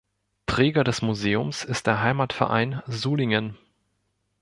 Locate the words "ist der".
1.63-2.01